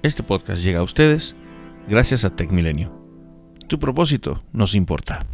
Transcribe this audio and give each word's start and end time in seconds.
Este 0.00 0.22
podcast 0.22 0.62
llega 0.62 0.78
a 0.78 0.84
ustedes 0.84 1.34
gracias 1.88 2.24
a 2.24 2.30
TecMilenio. 2.30 2.96
Tu 3.66 3.80
propósito 3.80 4.44
nos 4.52 4.76
importa. 4.76 5.26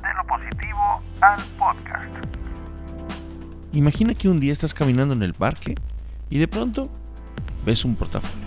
De 0.00 0.08
lo 0.14 0.26
positivo 0.26 1.02
al 1.20 1.38
podcast. 1.58 2.08
Imagina 3.74 4.14
que 4.14 4.30
un 4.30 4.40
día 4.40 4.54
estás 4.54 4.72
caminando 4.72 5.12
en 5.12 5.22
el 5.22 5.34
parque 5.34 5.74
y 6.30 6.38
de 6.38 6.48
pronto 6.48 6.90
ves 7.66 7.84
un 7.84 7.94
portafolio. 7.94 8.46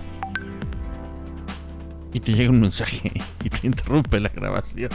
Y 2.14 2.20
te 2.20 2.34
llega 2.34 2.50
un 2.50 2.62
mensaje 2.62 3.12
y 3.44 3.50
te 3.50 3.68
interrumpe 3.68 4.20
la 4.20 4.30
grabación. 4.30 4.90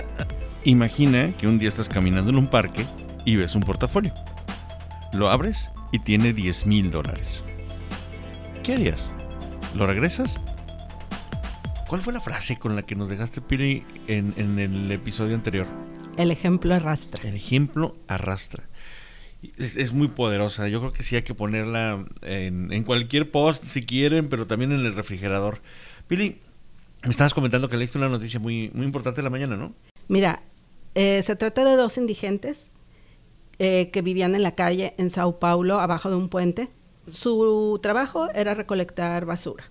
Imagina 0.64 1.34
que 1.38 1.48
un 1.48 1.58
día 1.58 1.70
estás 1.70 1.88
caminando 1.88 2.28
en 2.28 2.36
un 2.36 2.48
parque 2.48 2.86
y 3.24 3.36
ves 3.36 3.54
un 3.54 3.62
portafolio. 3.62 4.12
Lo 5.14 5.30
abres 5.30 5.70
y 5.90 6.00
tiene 6.00 6.34
10 6.34 6.66
mil 6.66 6.90
dólares. 6.90 7.42
¿Qué 8.62 8.74
harías? 8.74 9.08
¿Lo 9.74 9.86
regresas? 9.86 10.40
¿Cuál 11.88 12.00
fue 12.00 12.12
la 12.12 12.20
frase 12.20 12.58
con 12.58 12.76
la 12.76 12.82
que 12.82 12.94
nos 12.94 13.10
dejaste, 13.10 13.40
Piri, 13.40 13.84
en, 14.06 14.32
en 14.36 14.58
el 14.60 14.90
episodio 14.92 15.34
anterior? 15.34 15.66
El 16.16 16.30
ejemplo 16.30 16.72
arrastra. 16.74 17.28
El 17.28 17.34
ejemplo 17.34 17.96
arrastra. 18.06 18.68
Es, 19.58 19.76
es 19.76 19.92
muy 19.92 20.08
poderosa. 20.08 20.68
Yo 20.68 20.78
creo 20.78 20.92
que 20.92 21.02
sí 21.02 21.16
hay 21.16 21.22
que 21.22 21.34
ponerla 21.34 22.04
en, 22.22 22.72
en 22.72 22.84
cualquier 22.84 23.32
post 23.32 23.64
si 23.64 23.82
quieren, 23.82 24.28
pero 24.28 24.46
también 24.46 24.70
en 24.70 24.86
el 24.86 24.94
refrigerador. 24.94 25.60
Pili, 26.06 26.40
me 27.02 27.10
estabas 27.10 27.34
comentando 27.34 27.68
que 27.68 27.76
leíste 27.76 27.98
una 27.98 28.08
noticia 28.08 28.38
muy, 28.38 28.70
muy 28.74 28.86
importante 28.86 29.22
de 29.22 29.24
la 29.24 29.30
mañana, 29.30 29.56
¿no? 29.56 29.74
Mira, 30.06 30.42
eh, 30.94 31.20
se 31.24 31.34
trata 31.34 31.64
de 31.64 31.76
dos 31.76 31.98
indigentes 31.98 32.70
eh, 33.58 33.90
que 33.92 34.02
vivían 34.02 34.36
en 34.36 34.42
la 34.42 34.54
calle 34.54 34.94
en 34.98 35.10
Sao 35.10 35.40
Paulo, 35.40 35.80
abajo 35.80 36.10
de 36.10 36.16
un 36.16 36.28
puente. 36.28 36.70
Su 37.06 37.78
trabajo 37.82 38.28
era 38.34 38.54
recolectar 38.54 39.26
basura. 39.26 39.64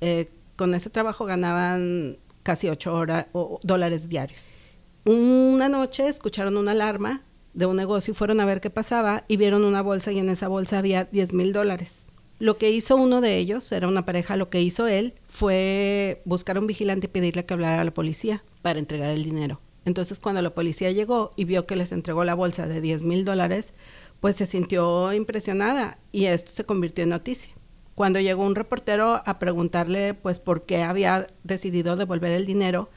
Eh, 0.00 0.30
con 0.56 0.74
ese 0.74 0.90
trabajo 0.90 1.24
ganaban 1.24 2.18
casi 2.42 2.68
8 2.68 2.94
horas, 2.94 3.26
o, 3.32 3.60
dólares 3.62 4.08
diarios. 4.08 4.56
Una 5.04 5.68
noche 5.68 6.08
escucharon 6.08 6.56
una 6.56 6.72
alarma 6.72 7.22
de 7.54 7.66
un 7.66 7.76
negocio 7.76 8.12
y 8.12 8.14
fueron 8.14 8.40
a 8.40 8.44
ver 8.44 8.60
qué 8.60 8.70
pasaba 8.70 9.24
y 9.28 9.36
vieron 9.36 9.64
una 9.64 9.82
bolsa 9.82 10.12
y 10.12 10.18
en 10.18 10.28
esa 10.28 10.48
bolsa 10.48 10.78
había 10.78 11.04
10 11.04 11.32
mil 11.32 11.52
dólares. 11.52 12.04
Lo 12.38 12.56
que 12.56 12.70
hizo 12.70 12.96
uno 12.96 13.20
de 13.20 13.36
ellos, 13.36 13.72
era 13.72 13.88
una 13.88 14.04
pareja, 14.04 14.36
lo 14.36 14.48
que 14.48 14.60
hizo 14.60 14.86
él 14.86 15.14
fue 15.26 16.22
buscar 16.24 16.56
a 16.56 16.60
un 16.60 16.66
vigilante 16.66 17.06
y 17.06 17.10
pedirle 17.10 17.44
que 17.44 17.54
hablara 17.54 17.80
a 17.80 17.84
la 17.84 17.92
policía 17.92 18.44
para 18.62 18.78
entregar 18.78 19.10
el 19.10 19.24
dinero. 19.24 19.60
Entonces 19.84 20.20
cuando 20.20 20.42
la 20.42 20.50
policía 20.50 20.92
llegó 20.92 21.30
y 21.34 21.44
vio 21.44 21.66
que 21.66 21.74
les 21.74 21.92
entregó 21.92 22.22
la 22.24 22.34
bolsa 22.34 22.68
de 22.68 22.80
10 22.80 23.02
mil 23.02 23.24
dólares, 23.24 23.72
pues 24.20 24.36
se 24.36 24.46
sintió 24.46 25.12
impresionada 25.12 25.98
y 26.12 26.26
esto 26.26 26.50
se 26.50 26.64
convirtió 26.64 27.04
en 27.04 27.10
noticia. 27.10 27.52
Cuando 27.94 28.20
llegó 28.20 28.44
un 28.44 28.54
reportero 28.54 29.22
a 29.24 29.38
preguntarle 29.38 30.14
pues 30.14 30.38
por 30.38 30.66
qué 30.66 30.82
había 30.82 31.26
decidido 31.42 31.96
devolver 31.96 32.32
el 32.32 32.46
dinero, 32.46 32.90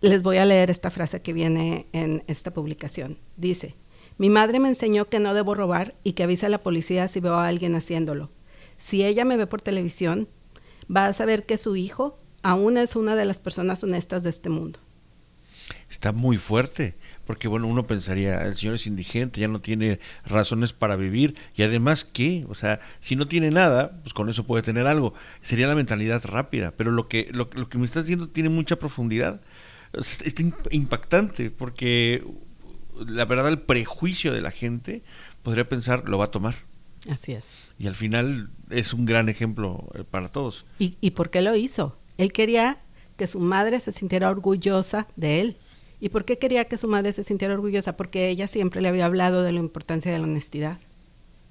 les 0.00 0.22
voy 0.22 0.38
a 0.38 0.44
leer 0.44 0.70
esta 0.70 0.90
frase 0.90 1.22
que 1.22 1.32
viene 1.32 1.86
en 1.92 2.24
esta 2.26 2.52
publicación. 2.52 3.18
Dice, 3.36 3.76
mi 4.18 4.30
madre 4.30 4.60
me 4.60 4.68
enseñó 4.68 5.08
que 5.08 5.20
no 5.20 5.34
debo 5.34 5.54
robar 5.54 5.94
y 6.02 6.14
que 6.14 6.22
avise 6.22 6.46
a 6.46 6.50
la 6.50 6.58
policía 6.58 7.08
si 7.08 7.20
veo 7.20 7.34
a 7.34 7.46
alguien 7.46 7.74
haciéndolo. 7.74 8.30
Si 8.78 9.04
ella 9.04 9.24
me 9.24 9.36
ve 9.36 9.46
por 9.46 9.62
televisión, 9.62 10.28
va 10.94 11.06
a 11.06 11.12
saber 11.12 11.46
que 11.46 11.58
su 11.58 11.76
hijo 11.76 12.18
aún 12.42 12.76
es 12.78 12.96
una 12.96 13.16
de 13.16 13.24
las 13.24 13.38
personas 13.38 13.82
honestas 13.82 14.22
de 14.22 14.30
este 14.30 14.48
mundo. 14.48 14.80
Está 15.90 16.12
muy 16.12 16.36
fuerte, 16.36 16.94
porque 17.26 17.48
bueno, 17.48 17.66
uno 17.66 17.86
pensaría, 17.86 18.42
el 18.42 18.54
señor 18.54 18.76
es 18.76 18.86
indigente, 18.86 19.40
ya 19.40 19.48
no 19.48 19.60
tiene 19.60 19.98
razones 20.24 20.72
para 20.72 20.96
vivir, 20.96 21.34
y 21.54 21.62
además, 21.62 22.04
¿qué? 22.04 22.44
O 22.48 22.54
sea, 22.54 22.80
si 23.00 23.16
no 23.16 23.26
tiene 23.26 23.50
nada, 23.50 23.98
pues 24.02 24.14
con 24.14 24.28
eso 24.28 24.44
puede 24.44 24.62
tener 24.62 24.86
algo. 24.86 25.14
Sería 25.42 25.66
la 25.66 25.74
mentalidad 25.74 26.24
rápida, 26.24 26.72
pero 26.76 26.90
lo 26.90 27.08
que, 27.08 27.28
lo, 27.32 27.50
lo 27.54 27.68
que 27.68 27.78
me 27.78 27.86
estás 27.86 28.04
diciendo 28.04 28.28
tiene 28.28 28.48
mucha 28.48 28.76
profundidad. 28.76 29.40
Es, 29.92 30.20
es 30.22 30.34
impactante, 30.70 31.50
porque 31.50 32.22
la 33.06 33.24
verdad, 33.24 33.48
el 33.48 33.58
prejuicio 33.58 34.32
de 34.32 34.40
la 34.40 34.50
gente 34.50 35.02
podría 35.42 35.68
pensar, 35.68 36.08
lo 36.08 36.18
va 36.18 36.26
a 36.26 36.30
tomar. 36.30 36.56
Así 37.10 37.32
es. 37.32 37.54
Y 37.78 37.86
al 37.86 37.94
final 37.94 38.50
es 38.70 38.92
un 38.92 39.04
gran 39.04 39.28
ejemplo 39.28 39.88
eh, 39.94 40.04
para 40.08 40.28
todos. 40.28 40.64
¿Y, 40.78 40.96
¿Y 41.00 41.12
por 41.12 41.30
qué 41.30 41.42
lo 41.42 41.54
hizo? 41.54 41.98
Él 42.18 42.32
quería 42.32 42.78
que 43.16 43.26
su 43.26 43.40
madre 43.40 43.80
se 43.80 43.92
sintiera 43.92 44.30
orgullosa 44.30 45.06
de 45.16 45.40
él. 45.40 45.56
¿Y 46.00 46.10
por 46.10 46.24
qué 46.24 46.38
quería 46.38 46.66
que 46.66 46.76
su 46.76 46.88
madre 46.88 47.12
se 47.12 47.24
sintiera 47.24 47.54
orgullosa? 47.54 47.96
Porque 47.96 48.28
ella 48.28 48.48
siempre 48.48 48.82
le 48.82 48.88
había 48.88 49.06
hablado 49.06 49.42
de 49.42 49.52
la 49.52 49.60
importancia 49.60 50.12
de 50.12 50.18
la 50.18 50.24
honestidad. 50.24 50.78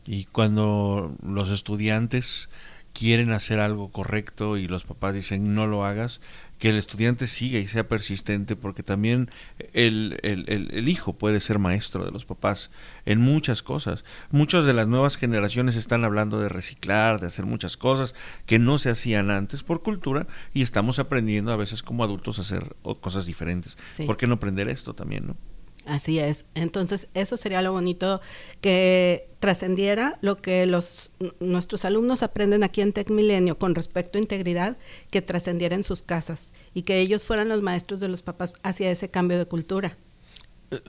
Y 0.05 0.25
cuando 0.25 1.15
los 1.23 1.49
estudiantes 1.49 2.49
quieren 2.93 3.31
hacer 3.31 3.59
algo 3.59 3.89
correcto 3.89 4.57
y 4.57 4.67
los 4.67 4.83
papás 4.85 5.13
dicen 5.13 5.53
no 5.53 5.67
lo 5.67 5.83
hagas, 5.83 6.21
que 6.59 6.69
el 6.69 6.77
estudiante 6.77 7.27
siga 7.27 7.59
y 7.59 7.67
sea 7.67 7.87
persistente, 7.87 8.55
porque 8.55 8.83
también 8.83 9.29
el, 9.73 10.19
el, 10.23 10.45
el, 10.47 10.69
el, 10.71 10.87
hijo 10.87 11.13
puede 11.13 11.39
ser 11.39 11.59
maestro 11.59 12.05
de 12.05 12.11
los 12.11 12.25
papás 12.25 12.71
en 13.05 13.19
muchas 13.19 13.61
cosas. 13.61 14.05
Muchas 14.31 14.65
de 14.65 14.73
las 14.73 14.87
nuevas 14.87 15.17
generaciones 15.17 15.75
están 15.75 16.05
hablando 16.05 16.39
de 16.39 16.49
reciclar, 16.49 17.19
de 17.19 17.27
hacer 17.27 17.45
muchas 17.45 17.77
cosas 17.77 18.15
que 18.45 18.59
no 18.59 18.79
se 18.79 18.89
hacían 18.89 19.31
antes 19.31 19.63
por 19.63 19.83
cultura 19.83 20.27
y 20.53 20.61
estamos 20.61 20.99
aprendiendo 20.99 21.51
a 21.51 21.57
veces 21.57 21.83
como 21.83 22.03
adultos 22.03 22.39
a 22.39 22.43
hacer 22.43 22.75
cosas 23.01 23.25
diferentes. 23.25 23.77
Sí. 23.93 24.05
¿Por 24.05 24.17
qué 24.17 24.27
no 24.27 24.35
aprender 24.35 24.69
esto 24.69 24.93
también, 24.93 25.27
no? 25.27 25.35
Así 25.85 26.19
es. 26.19 26.45
Entonces, 26.55 27.09
eso 27.13 27.37
sería 27.37 27.61
lo 27.61 27.71
bonito 27.71 28.19
que 28.59 29.29
trascendiera 29.39 30.17
lo 30.21 30.41
que 30.41 30.65
los 30.65 31.11
nuestros 31.39 31.85
alumnos 31.85 32.23
aprenden 32.23 32.63
aquí 32.63 32.81
en 32.81 32.93
Tec 32.93 33.11
Milenio 33.11 33.59
con 33.59 33.75
respecto 33.75 34.17
a 34.17 34.21
integridad, 34.21 34.77
que 35.11 35.21
trascendiera 35.21 35.75
en 35.75 35.83
sus 35.83 36.01
casas 36.01 36.53
y 36.73 36.81
que 36.81 36.99
ellos 36.99 37.25
fueran 37.25 37.49
los 37.49 37.61
maestros 37.61 37.99
de 37.99 38.07
los 38.07 38.23
papás 38.23 38.55
hacia 38.63 38.89
ese 38.89 39.11
cambio 39.11 39.37
de 39.37 39.45
cultura. 39.45 39.97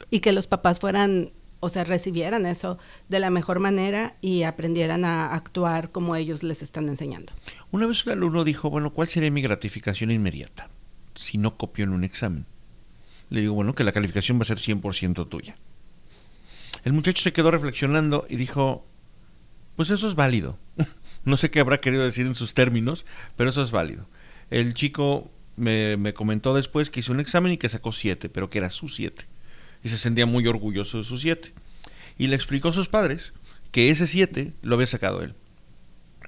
Y 0.08 0.20
que 0.20 0.32
los 0.32 0.46
papás 0.46 0.80
fueran, 0.80 1.32
o 1.60 1.68
sea, 1.68 1.84
recibieran 1.84 2.46
eso 2.46 2.78
de 3.10 3.20
la 3.20 3.28
mejor 3.28 3.60
manera 3.60 4.16
y 4.22 4.44
aprendieran 4.44 5.04
a 5.04 5.34
actuar 5.34 5.92
como 5.92 6.16
ellos 6.16 6.42
les 6.42 6.62
están 6.62 6.88
enseñando. 6.88 7.34
Una 7.70 7.86
vez 7.86 8.06
un 8.06 8.12
alumno 8.12 8.42
dijo, 8.42 8.70
bueno, 8.70 8.94
¿cuál 8.94 9.08
sería 9.08 9.30
mi 9.30 9.42
gratificación 9.42 10.10
inmediata 10.10 10.70
si 11.14 11.36
no 11.36 11.58
copio 11.58 11.84
en 11.84 11.90
un 11.90 12.04
examen? 12.04 12.46
Le 13.30 13.40
digo, 13.40 13.54
bueno, 13.54 13.74
que 13.74 13.84
la 13.84 13.92
calificación 13.92 14.38
va 14.38 14.42
a 14.42 14.46
ser 14.46 14.58
100% 14.58 15.28
tuya. 15.28 15.56
El 16.84 16.92
muchacho 16.92 17.22
se 17.22 17.32
quedó 17.32 17.50
reflexionando 17.50 18.26
y 18.28 18.36
dijo, 18.36 18.86
pues 19.74 19.90
eso 19.90 20.08
es 20.08 20.14
válido. 20.14 20.58
no 21.24 21.36
sé 21.36 21.50
qué 21.50 21.60
habrá 21.60 21.80
querido 21.80 22.04
decir 22.04 22.26
en 22.26 22.34
sus 22.34 22.54
términos, 22.54 23.04
pero 23.36 23.50
eso 23.50 23.62
es 23.62 23.70
válido. 23.70 24.08
El 24.50 24.74
chico 24.74 25.30
me, 25.56 25.96
me 25.96 26.14
comentó 26.14 26.54
después 26.54 26.90
que 26.90 27.00
hizo 27.00 27.12
un 27.12 27.20
examen 27.20 27.52
y 27.52 27.58
que 27.58 27.68
sacó 27.68 27.92
7, 27.92 28.28
pero 28.28 28.50
que 28.50 28.58
era 28.58 28.70
su 28.70 28.88
7. 28.88 29.24
Y 29.82 29.88
se 29.88 29.98
sentía 29.98 30.26
muy 30.26 30.46
orgulloso 30.46 30.98
de 30.98 31.04
su 31.04 31.18
7. 31.18 31.52
Y 32.18 32.28
le 32.28 32.36
explicó 32.36 32.68
a 32.68 32.72
sus 32.72 32.88
padres 32.88 33.34
que 33.72 33.90
ese 33.90 34.06
7 34.06 34.54
lo 34.62 34.76
había 34.76 34.86
sacado 34.86 35.22
él. 35.22 35.34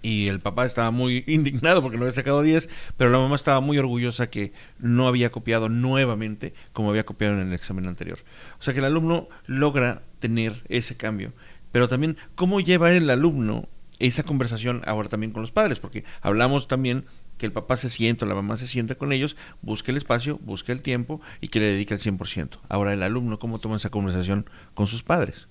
Y 0.02 0.28
el 0.28 0.40
papá 0.40 0.66
estaba 0.66 0.90
muy 0.90 1.24
indignado 1.26 1.82
porque 1.82 1.96
no 1.96 2.04
había 2.04 2.14
sacado 2.14 2.42
10, 2.42 2.68
pero 2.96 3.10
la 3.10 3.18
mamá 3.18 3.36
estaba 3.36 3.60
muy 3.60 3.78
orgullosa 3.78 4.30
que 4.30 4.52
no 4.78 5.08
había 5.08 5.30
copiado 5.30 5.68
nuevamente 5.68 6.54
como 6.72 6.90
había 6.90 7.06
copiado 7.06 7.34
en 7.34 7.48
el 7.48 7.52
examen 7.52 7.86
anterior. 7.86 8.18
O 8.58 8.62
sea 8.62 8.74
que 8.74 8.80
el 8.80 8.86
alumno 8.86 9.28
logra 9.46 10.02
tener 10.20 10.62
ese 10.68 10.96
cambio. 10.96 11.32
Pero 11.72 11.88
también, 11.88 12.16
¿cómo 12.34 12.60
lleva 12.60 12.92
el 12.92 13.08
alumno 13.10 13.68
esa 13.98 14.22
conversación 14.22 14.82
ahora 14.86 15.08
también 15.08 15.32
con 15.32 15.42
los 15.42 15.52
padres? 15.52 15.80
Porque 15.80 16.04
hablamos 16.22 16.68
también 16.68 17.04
que 17.36 17.46
el 17.46 17.52
papá 17.52 17.76
se 17.76 17.90
sienta, 17.90 18.26
la 18.26 18.34
mamá 18.34 18.56
se 18.56 18.66
sienta 18.66 18.96
con 18.96 19.12
ellos, 19.12 19.36
busque 19.62 19.92
el 19.92 19.96
espacio, 19.96 20.38
busque 20.42 20.72
el 20.72 20.82
tiempo 20.82 21.20
y 21.40 21.48
que 21.48 21.60
le 21.60 21.66
dedique 21.66 21.94
el 21.94 22.00
100%. 22.00 22.58
Ahora 22.68 22.92
el 22.92 23.02
alumno, 23.02 23.38
¿cómo 23.38 23.58
toma 23.58 23.76
esa 23.76 23.90
conversación 23.90 24.50
con 24.74 24.86
sus 24.88 25.02
padres? 25.02 25.46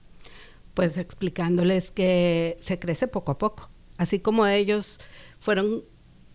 Pues 0.73 0.97
explicándoles 0.97 1.91
que 1.91 2.57
se 2.59 2.77
crece 2.77 3.07
poco 3.07 3.31
a 3.31 3.37
poco 3.37 3.71
así 3.97 4.19
como 4.19 4.45
ellos 4.47 4.99
fueron 5.39 5.83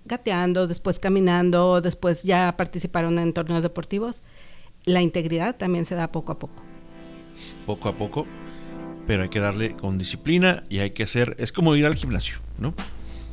gateando, 0.05 0.67
después 0.67 0.99
caminando, 0.99 1.81
después 1.81 2.23
ya 2.23 2.56
participaron 2.56 3.19
en 3.19 3.32
torneos 3.32 3.62
deportivos, 3.62 4.23
la 4.85 5.00
integridad 5.00 5.56
también 5.56 5.85
se 5.85 5.94
da 5.94 6.11
poco 6.11 6.32
a 6.32 6.38
poco. 6.38 6.62
Poco 7.67 7.88
a 7.88 7.97
poco, 7.97 8.26
pero 9.06 9.23
hay 9.23 9.29
que 9.29 9.41
darle 9.41 9.76
con 9.76 9.99
disciplina 9.99 10.64
y 10.69 10.81
hay 10.81 10.91
que 10.91 11.05
hacer, 11.05 11.37
es 11.38 11.53
como 11.53 11.76
ir 11.76 11.87
al 11.87 11.94
gimnasio, 11.94 12.37
¿no? 12.59 12.75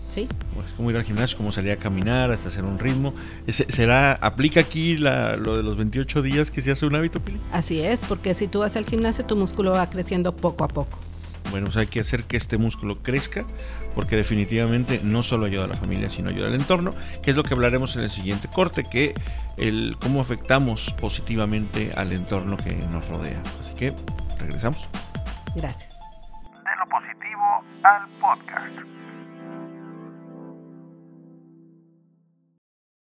Sí. 0.07 0.27
Es 0.65 0.73
como 0.73 0.89
ir 0.89 0.97
al 0.97 1.03
gimnasio, 1.03 1.37
como 1.37 1.51
salir 1.51 1.71
a 1.71 1.77
caminar, 1.77 2.31
hasta 2.31 2.49
hacer 2.49 2.63
un 2.65 2.79
ritmo. 2.79 3.13
¿Será, 3.47 4.13
aplica 4.13 4.59
aquí 4.59 4.97
la, 4.97 5.35
lo 5.35 5.55
de 5.55 5.61
los 5.61 5.77
28 5.77 6.23
días 6.23 6.49
que 6.49 6.61
se 6.61 6.71
hace 6.71 6.87
un 6.87 6.95
hábito, 6.95 7.19
Pili? 7.19 7.39
Así 7.51 7.79
es, 7.79 8.01
porque 8.01 8.33
si 8.33 8.47
tú 8.47 8.59
vas 8.59 8.75
al 8.75 8.85
gimnasio, 8.85 9.25
tu 9.25 9.35
músculo 9.35 9.71
va 9.71 9.87
creciendo 9.89 10.35
poco 10.35 10.63
a 10.63 10.67
poco. 10.67 10.97
Bueno, 11.51 11.67
pues 11.67 11.77
hay 11.77 11.87
que 11.87 11.99
hacer 11.99 12.23
que 12.23 12.37
este 12.37 12.57
músculo 12.57 12.95
crezca, 13.01 13.45
porque 13.95 14.15
definitivamente 14.15 15.01
no 15.03 15.23
solo 15.23 15.45
ayuda 15.45 15.65
a 15.65 15.67
la 15.67 15.77
familia, 15.77 16.09
sino 16.09 16.29
ayuda 16.29 16.47
al 16.47 16.55
entorno, 16.55 16.93
que 17.23 17.31
es 17.31 17.37
lo 17.37 17.43
que 17.43 17.53
hablaremos 17.53 17.95
en 17.95 18.03
el 18.03 18.09
siguiente 18.09 18.47
corte, 18.47 18.83
que 18.83 19.13
el 19.57 19.97
cómo 19.99 20.21
afectamos 20.21 20.93
positivamente 20.99 21.91
al 21.95 22.11
entorno 22.11 22.57
que 22.57 22.73
nos 22.73 23.07
rodea. 23.07 23.41
Así 23.61 23.73
que 23.73 23.93
regresamos. 24.39 24.87
Gracias. 25.55 25.91
De 25.91 26.75
lo 26.77 26.85
positivo 26.89 27.63
al 27.83 28.07
podcast. 28.19 28.98